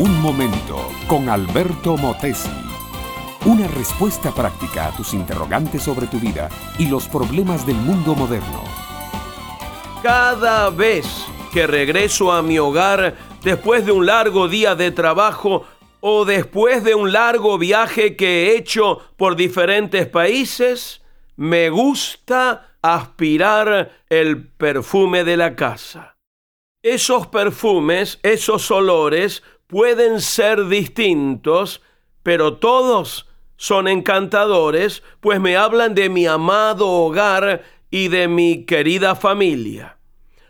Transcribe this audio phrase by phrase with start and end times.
[0.00, 2.48] Un momento con Alberto Motesi.
[3.44, 8.64] Una respuesta práctica a tus interrogantes sobre tu vida y los problemas del mundo moderno.
[10.02, 15.66] Cada vez que regreso a mi hogar después de un largo día de trabajo
[16.00, 21.02] o después de un largo viaje que he hecho por diferentes países,
[21.36, 26.16] me gusta aspirar el perfume de la casa.
[26.82, 31.80] Esos perfumes, esos olores pueden ser distintos,
[32.22, 39.14] pero todos son encantadores, pues me hablan de mi amado hogar y de mi querida
[39.14, 39.96] familia.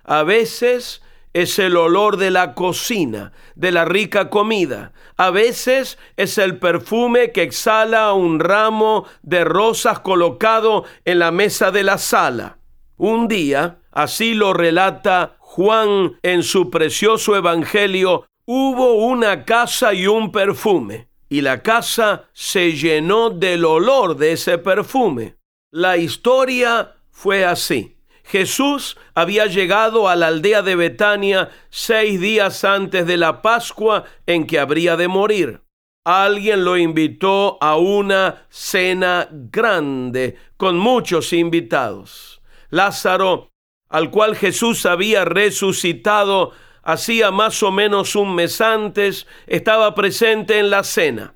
[0.05, 1.03] A veces
[1.33, 4.93] es el olor de la cocina, de la rica comida.
[5.17, 11.71] A veces es el perfume que exhala un ramo de rosas colocado en la mesa
[11.71, 12.59] de la sala.
[12.97, 20.33] Un día, así lo relata Juan en su precioso Evangelio, hubo una casa y un
[20.33, 25.37] perfume, y la casa se llenó del olor de ese perfume.
[25.71, 27.97] La historia fue así.
[28.25, 34.49] Jesús había llegado a la aldea de Betania seis días antes de la Pascua en
[34.49, 35.61] que habría de morir.
[36.05, 42.43] Alguien lo invitó a una cena grande con muchos invitados.
[42.71, 43.51] Lázaro,
[43.89, 46.51] al cual Jesús había resucitado
[46.83, 51.35] hacía más o menos un mes antes, estaba presente en la cena.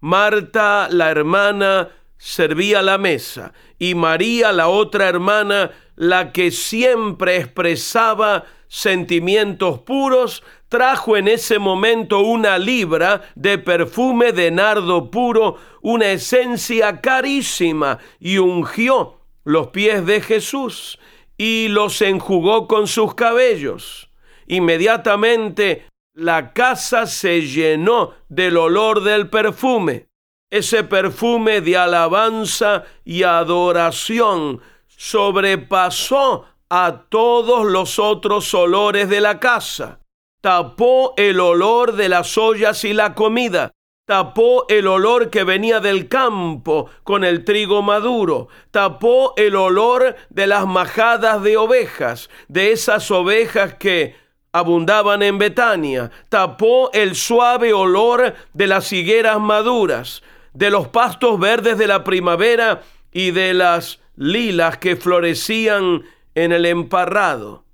[0.00, 8.44] Marta, la hermana, servía la mesa y María, la otra hermana, la que siempre expresaba
[8.68, 17.00] sentimientos puros, trajo en ese momento una libra de perfume de nardo puro, una esencia
[17.00, 20.98] carísima, y ungió los pies de Jesús
[21.36, 24.11] y los enjugó con sus cabellos.
[24.46, 30.08] Inmediatamente la casa se llenó del olor del perfume,
[30.52, 40.00] ese perfume de alabanza y adoración sobrepasó a todos los otros olores de la casa.
[40.42, 43.70] Tapó el olor de las ollas y la comida.
[44.06, 48.48] Tapó el olor que venía del campo con el trigo maduro.
[48.70, 54.21] Tapó el olor de las majadas de ovejas, de esas ovejas que
[54.52, 56.10] abundaban en Betania.
[56.28, 62.82] Tapó el suave olor de las higueras maduras, de los pastos verdes de la primavera
[63.12, 66.02] y de las lilas que florecían
[66.34, 67.64] en el emparrado.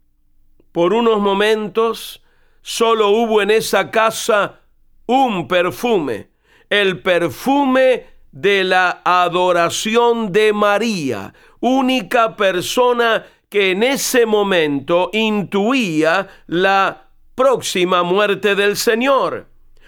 [0.73, 2.23] Por unos momentos
[2.63, 4.61] solo hubo en esa casa
[5.07, 6.29] un perfume,
[6.71, 17.09] el perfume de la adoración de María, única persona que en ese momento intuía la
[17.35, 19.47] próxima muerte del Señor.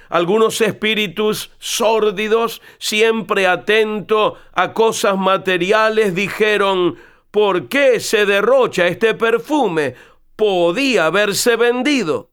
[0.08, 6.96] Algunos espíritus sórdidos, siempre atentos a cosas materiales, dijeron,
[7.30, 9.94] ¿por qué se derrocha este perfume?
[10.34, 12.30] Podía haberse vendido.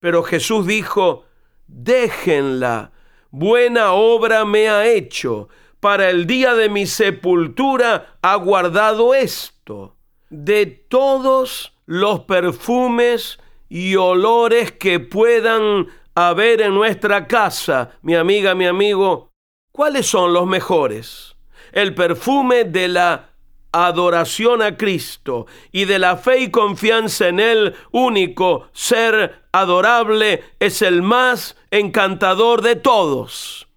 [0.00, 1.26] Pero Jesús dijo,
[1.68, 2.90] déjenla,
[3.30, 9.96] buena obra me ha hecho, para el día de mi sepultura ha guardado esto.
[10.34, 13.38] De todos los perfumes
[13.68, 19.30] y olores que puedan a ver en nuestra casa, mi amiga, mi amigo,
[19.72, 21.36] cuáles son los mejores.
[21.72, 23.34] El perfume de la
[23.72, 30.80] adoración a Cristo y de la fe y confianza en Él único, ser adorable, es
[30.80, 33.68] el más encantador de todos.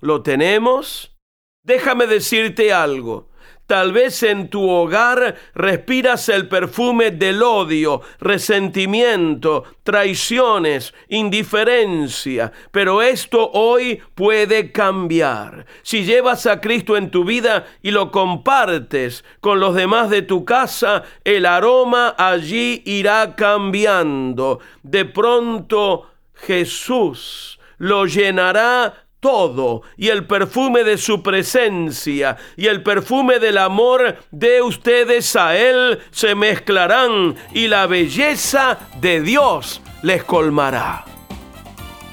[0.00, 1.14] ¿Lo tenemos?
[1.62, 3.27] Déjame decirte algo.
[3.68, 13.50] Tal vez en tu hogar respiras el perfume del odio, resentimiento, traiciones, indiferencia, pero esto
[13.52, 15.66] hoy puede cambiar.
[15.82, 20.46] Si llevas a Cristo en tu vida y lo compartes con los demás de tu
[20.46, 24.60] casa, el aroma allí irá cambiando.
[24.82, 33.38] De pronto Jesús lo llenará todo y el perfume de su presencia y el perfume
[33.38, 41.04] del amor de ustedes a Él se mezclarán y la belleza de Dios les colmará.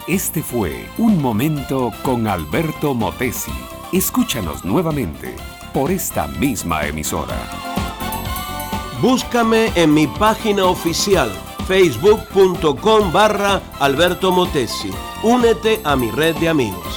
[0.07, 3.51] Este fue Un Momento con Alberto Motesi.
[3.91, 5.35] Escúchanos nuevamente
[5.73, 7.35] por esta misma emisora.
[9.01, 11.31] Búscame en mi página oficial
[11.67, 14.91] facebook.com barra Alberto Motesi.
[15.23, 16.94] Únete a mi red de amigos.